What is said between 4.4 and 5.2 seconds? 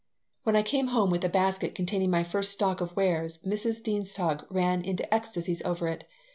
ran into